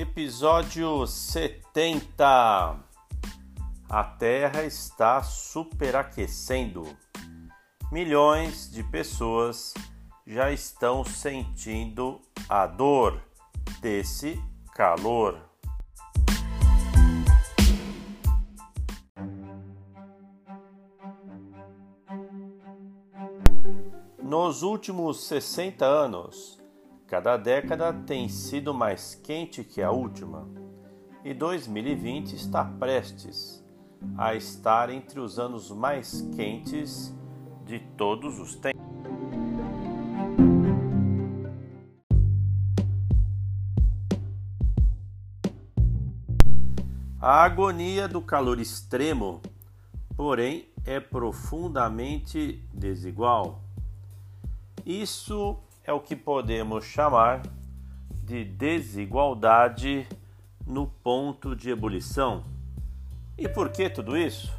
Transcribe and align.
Episódio 0.00 1.06
70 1.06 2.24
A 3.86 4.04
Terra 4.18 4.62
está 4.64 5.22
superaquecendo. 5.22 6.86
Milhões 7.92 8.70
de 8.70 8.82
pessoas 8.82 9.74
já 10.26 10.50
estão 10.50 11.04
sentindo 11.04 12.18
a 12.48 12.66
dor 12.66 13.22
desse 13.82 14.42
calor. 14.74 15.38
Nos 24.22 24.62
últimos 24.62 25.24
60 25.24 25.84
anos, 25.84 26.59
cada 27.10 27.36
década 27.36 27.92
tem 27.92 28.28
sido 28.28 28.72
mais 28.72 29.16
quente 29.16 29.64
que 29.64 29.82
a 29.82 29.90
última, 29.90 30.46
e 31.24 31.34
2020 31.34 32.34
está 32.34 32.64
prestes 32.64 33.66
a 34.16 34.36
estar 34.36 34.90
entre 34.90 35.18
os 35.18 35.36
anos 35.36 35.72
mais 35.72 36.22
quentes 36.36 37.12
de 37.66 37.80
todos 37.80 38.38
os 38.38 38.54
tempos. 38.54 38.80
A 47.20 47.42
agonia 47.42 48.06
do 48.06 48.22
calor 48.22 48.60
extremo, 48.60 49.42
porém, 50.16 50.68
é 50.84 51.00
profundamente 51.00 52.64
desigual. 52.72 53.64
Isso 54.86 55.58
é 55.84 55.92
o 55.92 56.00
que 56.00 56.14
podemos 56.14 56.84
chamar 56.84 57.42
de 58.22 58.44
desigualdade 58.44 60.06
no 60.66 60.86
ponto 60.86 61.56
de 61.56 61.70
ebulição. 61.70 62.44
E 63.36 63.48
por 63.48 63.70
que 63.70 63.88
tudo 63.88 64.16
isso? 64.16 64.52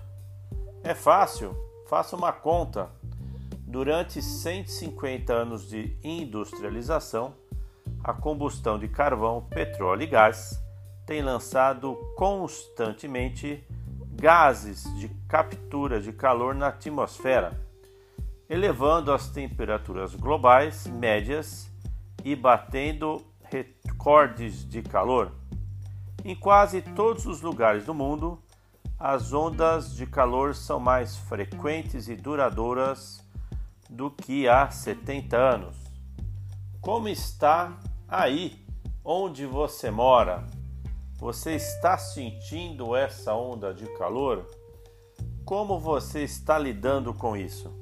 É 0.83 0.93
fácil, 0.93 1.55
faça 1.87 2.15
uma 2.15 2.33
conta. 2.33 2.89
Durante 3.65 4.21
150 4.21 5.31
anos 5.31 5.69
de 5.69 5.97
industrialização, 6.03 7.33
a 8.03 8.13
combustão 8.13 8.77
de 8.77 8.87
carvão, 8.87 9.47
petróleo 9.49 10.03
e 10.03 10.07
gás 10.07 10.61
tem 11.05 11.21
lançado 11.21 11.95
constantemente 12.17 13.63
gases 14.13 14.83
de 14.99 15.07
captura 15.29 16.01
de 16.01 16.11
calor 16.11 16.53
na 16.53 16.67
atmosfera 16.67 17.70
elevando 18.51 19.13
as 19.13 19.29
temperaturas 19.29 20.13
globais 20.13 20.85
médias 20.85 21.71
e 22.21 22.35
batendo 22.35 23.25
recordes 23.45 24.67
de 24.67 24.81
calor. 24.81 25.31
Em 26.25 26.35
quase 26.35 26.81
todos 26.81 27.25
os 27.25 27.41
lugares 27.41 27.85
do 27.85 27.93
mundo, 27.93 28.43
as 28.99 29.31
ondas 29.31 29.95
de 29.95 30.05
calor 30.05 30.53
são 30.53 30.81
mais 30.81 31.15
frequentes 31.15 32.09
e 32.09 32.15
duradouras 32.17 33.25
do 33.89 34.11
que 34.11 34.49
há 34.49 34.69
70 34.69 35.37
anos. 35.37 35.77
Como 36.81 37.07
está 37.07 37.79
aí 38.05 38.65
onde 39.01 39.45
você 39.45 39.89
mora? 39.89 40.45
Você 41.13 41.55
está 41.55 41.97
sentindo 41.97 42.97
essa 42.97 43.33
onda 43.33 43.73
de 43.73 43.85
calor? 43.97 44.45
Como 45.45 45.79
você 45.79 46.23
está 46.23 46.59
lidando 46.59 47.13
com 47.13 47.37
isso? 47.37 47.80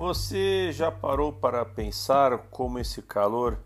Você 0.00 0.72
já 0.72 0.90
parou 0.90 1.30
para 1.30 1.62
pensar 1.62 2.38
como 2.50 2.78
esse 2.78 3.02
calor 3.02 3.58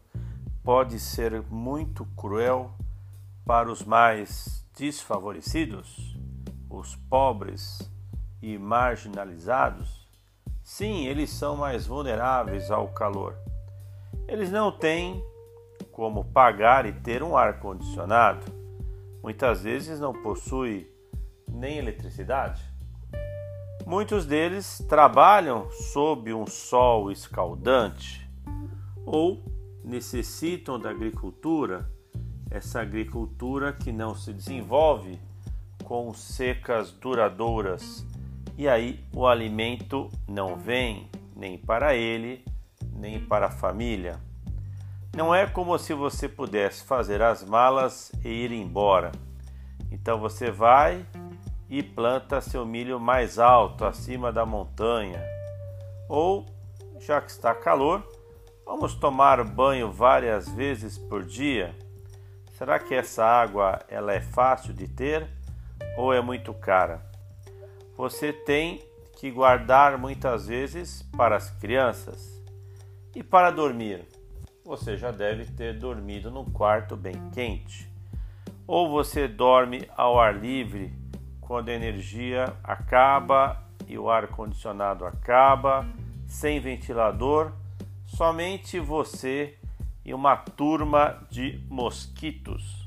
pode 0.65 0.99
ser 0.99 1.41
muito 1.43 2.05
cruel 2.17 2.73
para 3.47 3.71
os 3.71 3.85
mais 3.85 4.67
desfavorecidos, 4.77 6.19
os 6.69 6.97
pobres 7.09 7.89
e 8.43 8.59
marginalizados? 8.59 10.09
Sim, 10.61 11.07
eles 11.07 11.31
são 11.31 11.55
mais 11.55 11.87
vulneráveis 11.87 12.69
ao 12.69 12.89
calor. 12.89 13.39
Eles 14.27 14.51
não 14.51 14.73
têm 14.73 15.25
como 15.93 16.25
pagar 16.25 16.85
e 16.85 16.93
ter 16.93 17.23
um 17.23 17.37
ar 17.37 17.61
condicionado. 17.61 18.45
Muitas 19.23 19.63
vezes 19.63 20.01
não 20.01 20.13
possuem 20.13 20.85
nem 21.49 21.79
eletricidade. 21.79 22.74
Muitos 23.87 24.25
deles 24.25 24.85
trabalham 24.89 25.71
sob 25.71 26.33
um 26.33 26.47
sol 26.47 27.13
escaldante 27.13 28.27
ou 29.05 29.45
necessitam 29.85 30.79
da 30.79 30.91
agricultura, 30.91 31.91
essa 32.51 32.81
agricultura 32.81 33.73
que 33.73 33.93
não 33.93 34.15
se 34.15 34.33
desenvolve 34.33 35.21
com 35.85 36.15
secas 36.15 36.91
duradouras 36.93 38.07
e 38.57 38.69
aí 38.69 39.05
o 39.13 39.27
alimento 39.27 40.09
não 40.29 40.57
vem 40.57 41.11
nem 41.37 41.59
para 41.59 41.95
ele, 41.95 42.45
nem 42.93 43.19
para 43.19 43.47
a 43.47 43.51
família. 43.51 44.21
Não 45.15 45.35
é 45.35 45.47
como 45.47 45.77
se 45.79 45.93
você 45.93 46.29
pudesse 46.29 46.85
fazer 46.85 47.21
as 47.21 47.45
malas 47.45 48.13
e 48.25 48.29
ir 48.29 48.53
embora. 48.53 49.13
Então 49.91 50.19
você 50.19 50.51
vai 50.51 51.05
e 51.79 51.83
planta 51.83 52.41
seu 52.41 52.65
milho 52.65 53.01
mais 53.01 53.37
alto, 53.37 53.85
acima 53.85 54.31
da 54.33 54.47
montanha. 54.47 55.21
Ou, 56.09 56.47
já 57.01 57.21
que 57.21 57.33
está 57.33 57.53
calor, 57.53 58.01
vamos 58.65 58.95
tomar 58.95 59.43
banho 59.43 59.91
várias 59.91 60.49
vezes 60.49 60.97
por 60.97 61.25
dia? 61.25 61.75
Será 62.57 62.79
que 62.79 62.95
essa 62.95 63.25
água 63.25 63.81
ela 63.89 64.15
é 64.15 64.21
fácil 64.21 64.73
de 64.73 64.87
ter 64.87 65.29
ou 65.97 66.15
é 66.15 66.21
muito 66.21 66.55
cara? 66.55 67.05
Você 67.97 68.33
tem 68.33 68.81
que 69.17 69.29
guardar 69.29 69.99
muitas 69.99 70.47
vezes 70.47 71.03
para 71.17 71.35
as 71.35 71.51
crianças. 71.51 72.41
E 73.17 73.21
para 73.21 73.51
dormir? 73.51 74.07
Você 74.65 74.97
já 74.97 75.11
deve 75.11 75.47
ter 75.47 75.77
dormido 75.77 76.31
num 76.31 76.45
quarto 76.45 76.97
bem 76.97 77.31
quente. 77.33 77.91
Ou 78.65 78.89
você 78.89 79.27
dorme 79.27 79.89
ao 79.97 80.21
ar 80.21 80.37
livre 80.37 81.03
quando 81.47 81.69
a 81.69 81.73
energia 81.73 82.55
acaba 82.63 83.63
e 83.87 83.99
o 83.99 84.11
ar 84.11 84.29
condicionado 84.29 85.05
acaba, 85.05 85.87
sem 86.27 86.59
ventilador, 86.59 87.53
somente 88.07 88.81
você 88.81 89.57
e 90.05 90.15
uma 90.15 90.37
turma 90.37 91.23
de 91.31 91.63
mosquitos. 91.69 92.83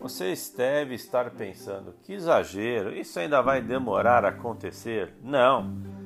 Você 0.00 0.32
deve 0.56 0.94
estar 0.94 1.30
pensando, 1.32 1.94
que 2.02 2.14
exagero, 2.14 2.96
isso 2.96 3.20
ainda 3.20 3.42
vai 3.42 3.60
demorar 3.60 4.24
a 4.24 4.30
acontecer? 4.30 5.12
Não 5.22 5.97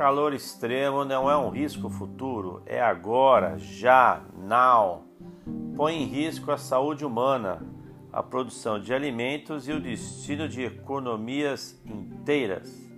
calor 0.00 0.32
extremo 0.32 1.04
não 1.04 1.30
é 1.30 1.36
um 1.36 1.50
risco 1.50 1.90
futuro, 1.90 2.62
é 2.64 2.80
agora, 2.80 3.58
já, 3.58 4.22
now. 4.34 5.04
Põe 5.76 5.96
em 5.96 6.06
risco 6.06 6.50
a 6.50 6.56
saúde 6.56 7.04
humana, 7.04 7.62
a 8.10 8.22
produção 8.22 8.80
de 8.80 8.94
alimentos 8.94 9.68
e 9.68 9.72
o 9.72 9.78
destino 9.78 10.48
de 10.48 10.64
economias 10.64 11.78
inteiras. 11.84 12.90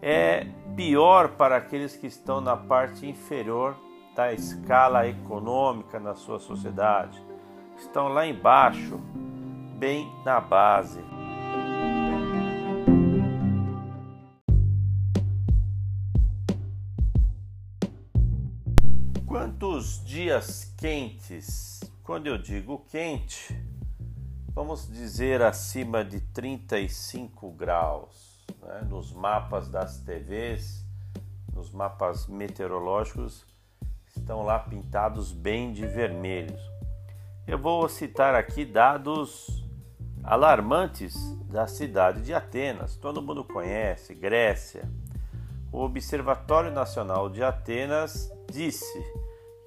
É 0.00 0.46
pior 0.74 1.36
para 1.36 1.58
aqueles 1.58 1.94
que 1.94 2.06
estão 2.06 2.40
na 2.40 2.56
parte 2.56 3.06
inferior 3.06 3.76
da 4.14 4.32
escala 4.32 5.06
econômica 5.06 6.00
na 6.00 6.14
sua 6.14 6.38
sociedade. 6.38 7.22
Estão 7.76 8.08
lá 8.08 8.26
embaixo, 8.26 8.98
bem 9.78 10.10
na 10.24 10.40
base. 10.40 11.15
Dias 20.16 20.72
quentes? 20.78 21.78
Quando 22.02 22.26
eu 22.26 22.38
digo 22.38 22.86
quente, 22.90 23.54
vamos 24.54 24.90
dizer 24.90 25.42
acima 25.42 26.02
de 26.02 26.22
35 26.22 27.50
graus. 27.50 28.42
Né? 28.62 28.80
Nos 28.88 29.12
mapas 29.12 29.68
das 29.68 29.98
TVs, 29.98 30.82
nos 31.52 31.70
mapas 31.70 32.26
meteorológicos, 32.28 33.44
estão 34.06 34.42
lá 34.42 34.58
pintados 34.58 35.32
bem 35.32 35.70
de 35.74 35.86
vermelhos. 35.86 36.62
Eu 37.46 37.58
vou 37.58 37.86
citar 37.86 38.34
aqui 38.34 38.64
dados 38.64 39.62
alarmantes 40.24 41.14
da 41.44 41.66
cidade 41.66 42.22
de 42.22 42.32
Atenas. 42.32 42.96
Todo 42.96 43.20
mundo 43.20 43.44
conhece, 43.44 44.14
Grécia. 44.14 44.90
o 45.70 45.80
Observatório 45.80 46.72
Nacional 46.72 47.28
de 47.28 47.44
Atenas 47.44 48.32
disse 48.50 49.25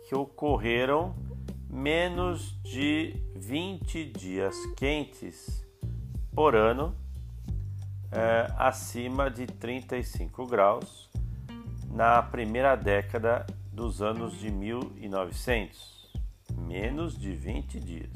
que 0.10 0.16
ocorreram 0.16 1.16
menos 1.70 2.60
de 2.64 3.16
20 3.36 4.06
dias 4.06 4.56
quentes 4.76 5.64
por 6.34 6.56
ano 6.56 6.96
é, 8.12 8.52
acima 8.58 9.30
de 9.30 9.46
35 9.46 10.48
graus 10.48 11.08
na 11.92 12.24
primeira 12.24 12.76
década 12.76 13.46
dos 13.72 14.02
anos 14.02 14.40
de 14.40 14.50
1900, 14.50 16.12
menos 16.58 17.16
de 17.16 17.32
20 17.32 17.80
dias. 17.80 18.10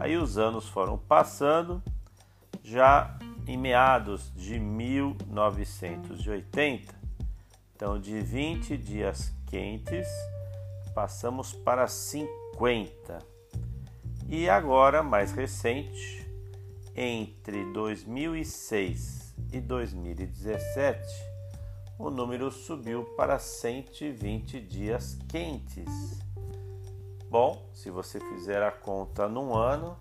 Aí 0.00 0.16
os 0.16 0.36
anos 0.36 0.68
foram 0.68 0.98
passando, 0.98 1.80
já 2.60 3.16
em 3.46 3.56
meados 3.56 4.34
de 4.34 4.58
1980, 4.58 6.92
então 7.76 8.00
de 8.00 8.18
20 8.18 8.76
dias 8.76 9.32
quentes, 9.46 10.08
passamos 10.94 11.52
para 11.52 11.86
50. 11.88 13.18
E 14.28 14.48
agora, 14.48 15.02
mais 15.02 15.32
recente, 15.32 16.26
entre 16.94 17.72
2006 17.72 19.34
e 19.52 19.60
2017, 19.60 21.02
o 21.98 22.10
número 22.10 22.50
subiu 22.50 23.04
para 23.16 23.38
120 23.38 24.60
dias 24.60 25.18
quentes. 25.28 26.22
Bom, 27.28 27.68
se 27.74 27.90
você 27.90 28.20
fizer 28.20 28.62
a 28.62 28.70
conta 28.70 29.28
num 29.28 29.54
ano, 29.54 29.98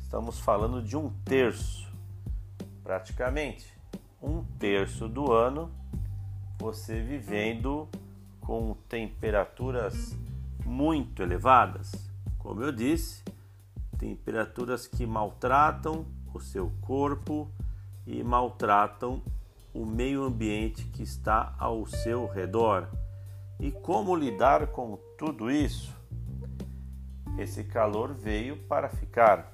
estamos 0.00 0.40
falando 0.40 0.82
de 0.82 0.96
um 0.96 1.08
terço, 1.24 1.88
praticamente 2.82 3.72
um 4.20 4.42
terço 4.58 5.08
do 5.08 5.32
ano 5.32 5.70
você 6.58 7.00
vivendo 7.00 7.88
com 8.44 8.76
temperaturas 8.88 10.16
muito 10.64 11.22
elevadas. 11.22 11.92
Como 12.38 12.62
eu 12.62 12.70
disse, 12.70 13.24
temperaturas 13.98 14.86
que 14.86 15.06
maltratam 15.06 16.06
o 16.32 16.40
seu 16.40 16.70
corpo 16.82 17.50
e 18.06 18.22
maltratam 18.22 19.22
o 19.72 19.84
meio 19.84 20.22
ambiente 20.22 20.84
que 20.84 21.02
está 21.02 21.54
ao 21.58 21.86
seu 21.86 22.26
redor. 22.26 22.88
E 23.58 23.72
como 23.72 24.14
lidar 24.14 24.68
com 24.68 24.98
tudo 25.18 25.50
isso? 25.50 25.92
Esse 27.38 27.64
calor 27.64 28.12
veio 28.14 28.56
para 28.56 28.88
ficar. 28.88 29.53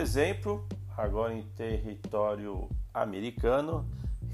Exemplo, 0.00 0.66
agora 0.96 1.32
em 1.34 1.42
território 1.50 2.68
americano, 2.92 3.88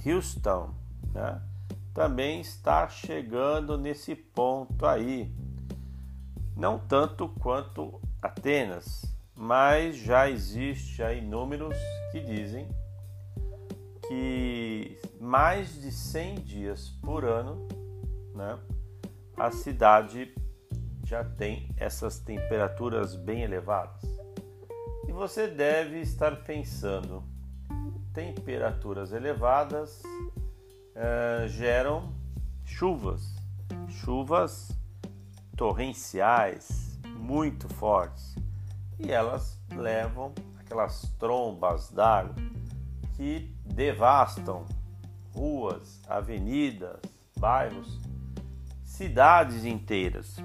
Houston, 0.04 0.74
né? 1.12 1.42
também 1.92 2.40
está 2.40 2.88
chegando 2.88 3.78
nesse 3.78 4.14
ponto 4.14 4.86
aí. 4.86 5.32
Não 6.54 6.78
tanto 6.78 7.28
quanto 7.40 8.00
Atenas, 8.22 9.04
mas 9.34 9.96
já 9.96 10.28
existe 10.28 11.02
aí 11.02 11.20
números 11.20 11.76
que 12.12 12.20
dizem 12.20 12.68
que 14.08 14.98
mais 15.20 15.80
de 15.80 15.90
100 15.90 16.34
dias 16.36 16.90
por 17.02 17.24
ano, 17.24 17.66
né, 18.34 18.58
a 19.36 19.50
cidade 19.50 20.34
já 21.04 21.24
tem 21.24 21.74
essas 21.76 22.18
temperaturas 22.18 23.14
bem 23.14 23.42
elevadas. 23.42 24.15
E 25.08 25.12
você 25.12 25.46
deve 25.46 26.00
estar 26.00 26.42
pensando, 26.42 27.22
temperaturas 28.12 29.12
elevadas 29.12 30.02
uh, 30.04 31.48
geram 31.48 32.12
chuvas, 32.64 33.34
chuvas 33.88 34.76
torrenciais 35.56 36.98
muito 37.16 37.68
fortes 37.74 38.34
e 38.98 39.10
elas 39.10 39.58
levam 39.70 40.32
aquelas 40.58 41.02
trombas 41.18 41.90
d'água 41.90 42.34
que 43.14 43.54
devastam 43.64 44.66
ruas, 45.32 46.00
avenidas, 46.08 47.00
bairros, 47.38 48.00
cidades 48.84 49.64
inteiras. 49.64 50.36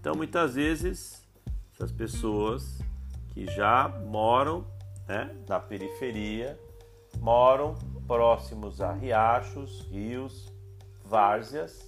Então, 0.00 0.14
muitas 0.14 0.54
vezes, 0.54 1.26
essas 1.74 1.90
pessoas 1.90 2.80
que 3.36 3.46
já 3.48 3.86
moram 4.06 4.66
né, 5.06 5.30
na 5.46 5.60
periferia 5.60 6.58
moram 7.18 7.74
próximos 8.06 8.80
a 8.80 8.94
riachos, 8.94 9.86
rios, 9.90 10.50
várzeas, 11.04 11.86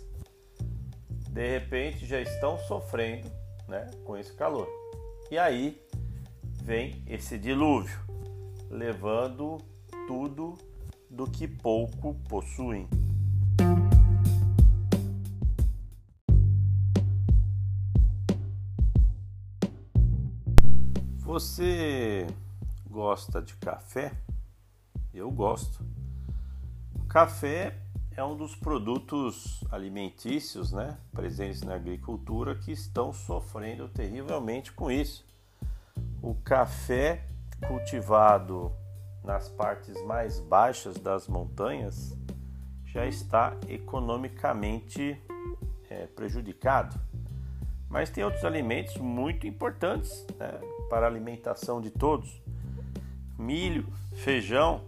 de 1.31 1.49
repente 1.49 2.05
já 2.05 2.21
estão 2.21 2.59
sofrendo 2.59 3.31
né, 3.67 3.91
com 4.05 4.15
esse 4.15 4.35
calor. 4.35 4.69
E 5.31 5.39
aí 5.39 5.83
vem 6.62 7.03
esse 7.06 7.39
dilúvio, 7.39 7.99
levando 8.69 9.56
tudo 10.06 10.53
do 11.09 11.25
que 11.25 11.49
pouco 11.49 12.15
possuem. 12.29 12.87
Você 21.29 22.27
gosta 22.89 23.43
de 23.43 23.55
café? 23.57 24.15
Eu 25.13 25.31
gosto. 25.31 25.85
Café 27.07 27.77
é 28.17 28.25
um 28.25 28.35
dos 28.35 28.57
produtos 28.57 29.63
alimentícios 29.71 30.73
né, 30.73 30.97
presentes 31.13 31.61
na 31.61 31.75
agricultura 31.75 32.55
que 32.55 32.73
estão 32.73 33.13
sofrendo 33.13 33.91
terrivelmente 33.91 34.73
com 34.73 34.91
isso. 34.91 35.27
O 36.23 36.35
café 36.35 37.27
cultivado 37.69 38.73
nas 39.23 39.51
partes 39.51 40.02
mais 40.07 40.41
baixas 40.41 40.97
das 40.97 41.29
montanhas 41.29 42.17
já 42.87 43.05
está 43.05 43.55
economicamente 43.69 45.23
é, 45.91 46.07
prejudicado. 46.07 46.99
Mas 47.88 48.11
tem 48.11 48.23
outros 48.23 48.45
alimentos 48.45 48.97
muito 48.97 49.47
importantes 49.47 50.26
né, 50.38 50.61
para 50.90 51.07
a 51.07 51.09
alimentação 51.09 51.80
de 51.80 51.90
todos: 51.90 52.40
milho, 53.38 53.87
feijão, 54.14 54.83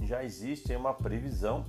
já 0.00 0.22
existe 0.22 0.74
uma 0.74 0.94
previsão 0.94 1.66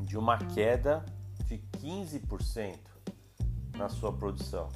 de 0.00 0.18
uma 0.18 0.38
queda 0.38 1.04
de 1.46 1.58
15% 1.78 2.76
na 3.76 3.88
sua 3.88 4.12
produção. 4.12 4.68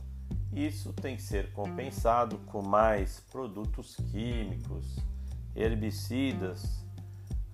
Isso 0.52 0.92
tem 0.92 1.16
que 1.16 1.23
ser 1.23 1.52
compensado 1.52 2.38
com 2.47 2.62
mais 2.62 3.20
produtos 3.30 3.97
químicos, 4.11 4.97
herbicidas. 5.54 6.85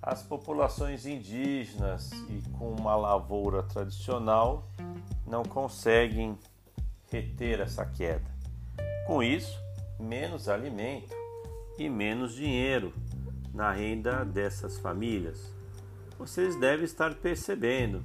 As 0.01 0.23
populações 0.23 1.05
indígenas 1.05 2.11
e 2.29 2.41
com 2.57 2.71
uma 2.71 2.95
lavoura 2.95 3.61
tradicional 3.63 4.67
não 5.27 5.43
conseguem 5.43 6.37
reter 7.11 7.59
essa 7.59 7.85
queda. 7.85 8.25
Com 9.05 9.21
isso, 9.21 9.59
menos 9.99 10.47
alimento 10.47 11.13
e 11.77 11.89
menos 11.89 12.33
dinheiro 12.33 12.93
na 13.53 13.71
renda 13.71 14.23
dessas 14.23 14.77
famílias. 14.77 15.53
Vocês 16.17 16.55
devem 16.59 16.85
estar 16.85 17.13
percebendo 17.15 18.03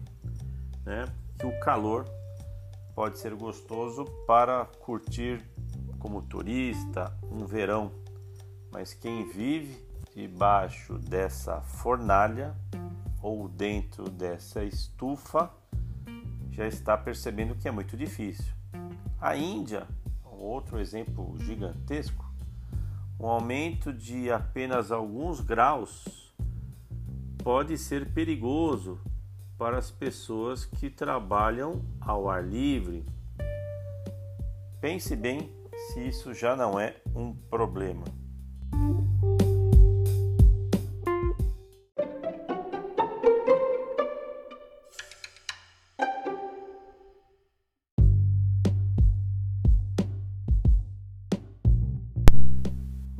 né, 0.85 1.05
que 1.39 1.47
o 1.47 1.61
calor 1.61 2.07
pode 2.95 3.19
ser 3.19 3.35
gostoso 3.35 4.05
para 4.27 4.67
curtir 4.81 5.43
como 5.99 6.23
turista 6.23 7.17
um 7.31 7.47
verão, 7.47 7.93
mas 8.71 8.93
quem 8.93 9.29
vive 9.31 9.83
debaixo 10.15 10.99
dessa 10.99 11.61
fornalha 11.63 12.55
ou 13.23 13.49
dentro 13.49 14.11
dessa 14.11 14.65
estufa 14.65 15.51
já 16.53 16.69
está 16.69 16.97
percebendo 16.97 17.57
que 17.57 17.67
é 17.67 17.71
muito 17.71 17.97
difícil. 17.97 18.53
A 19.21 19.35
Índia, 19.37 19.87
outro 20.25 20.79
exemplo 20.79 21.35
gigantesco, 21.39 22.25
um 23.19 23.27
aumento 23.27 23.93
de 23.93 24.31
apenas 24.31 24.93
alguns 24.93 25.41
graus 25.41 26.33
pode 27.43 27.77
ser 27.79 28.13
perigoso 28.13 29.01
para 29.57 29.79
as 29.79 29.91
pessoas 29.91 30.65
que 30.65 30.91
trabalham 30.91 31.85
ao 32.01 32.29
ar 32.29 32.45
livre. 32.45 33.05
Pense 34.81 35.17
bem 35.17 35.51
se 35.89 36.09
isso 36.09 36.35
já 36.35 36.55
não 36.55 36.79
é 36.79 36.97
um 37.15 37.33
problema. 37.33 38.05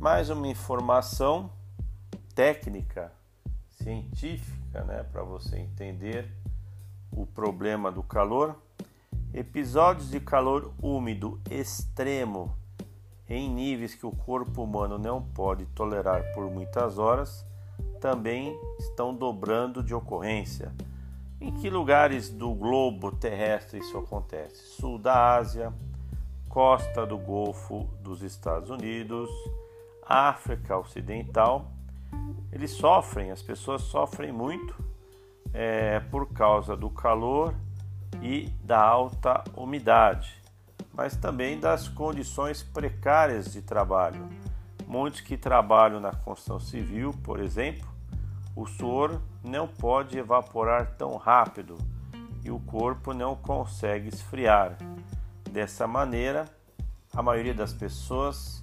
Mais 0.03 0.29
uma 0.29 0.49
informação 0.49 1.49
técnica, 2.35 3.09
científica, 3.69 4.83
né, 4.83 5.01
para 5.09 5.23
você 5.23 5.57
entender 5.57 6.29
o 7.09 7.25
problema 7.25 7.89
do 7.89 8.03
calor. 8.03 8.53
Episódios 9.33 10.09
de 10.09 10.19
calor 10.19 10.73
úmido 10.81 11.39
extremo 11.49 12.53
em 13.29 13.49
níveis 13.49 13.95
que 13.95 14.05
o 14.05 14.11
corpo 14.11 14.63
humano 14.63 14.97
não 14.97 15.21
pode 15.21 15.65
tolerar 15.67 16.33
por 16.33 16.51
muitas 16.51 16.97
horas 16.97 17.45
também 18.01 18.59
estão 18.79 19.15
dobrando 19.15 19.81
de 19.81 19.95
ocorrência. 19.95 20.73
Em 21.39 21.49
que 21.53 21.69
lugares 21.69 22.29
do 22.29 22.53
globo 22.53 23.09
terrestre 23.09 23.79
isso 23.79 23.97
acontece? 23.97 24.65
Sul 24.75 24.99
da 24.99 25.37
Ásia, 25.37 25.73
costa 26.49 27.05
do 27.05 27.17
Golfo 27.17 27.87
dos 28.01 28.21
Estados 28.21 28.69
Unidos, 28.69 29.29
África 30.07 30.77
Ocidental. 30.77 31.71
Eles 32.51 32.71
sofrem, 32.71 33.31
as 33.31 33.41
pessoas 33.41 33.81
sofrem 33.83 34.31
muito 34.31 34.75
é, 35.53 35.99
por 35.99 36.31
causa 36.33 36.75
do 36.75 36.89
calor 36.89 37.53
e 38.21 38.49
da 38.63 38.81
alta 38.81 39.43
umidade, 39.55 40.41
mas 40.93 41.15
também 41.15 41.59
das 41.59 41.87
condições 41.87 42.63
precárias 42.63 43.51
de 43.51 43.61
trabalho. 43.61 44.29
Muitos 44.87 45.21
que 45.21 45.37
trabalham 45.37 45.99
na 45.99 46.11
construção 46.11 46.59
civil, 46.59 47.13
por 47.23 47.39
exemplo, 47.39 47.87
o 48.55 48.67
suor 48.67 49.19
não 49.43 49.67
pode 49.67 50.17
evaporar 50.17 50.95
tão 50.95 51.17
rápido 51.17 51.77
e 52.43 52.51
o 52.51 52.59
corpo 52.59 53.13
não 53.13 53.35
consegue 53.35 54.09
esfriar. 54.09 54.77
Dessa 55.49 55.87
maneira, 55.87 56.45
a 57.15 57.21
maioria 57.21 57.53
das 57.53 57.73
pessoas 57.73 58.62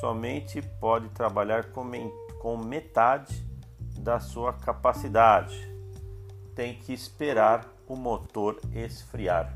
somente 0.00 0.60
pode 0.80 1.08
trabalhar 1.10 1.72
com 1.72 2.56
metade 2.56 3.44
da 3.98 4.20
sua 4.20 4.52
capacidade. 4.52 5.56
Tem 6.54 6.74
que 6.74 6.92
esperar 6.92 7.66
o 7.86 7.96
motor 7.96 8.60
esfriar. 8.74 9.55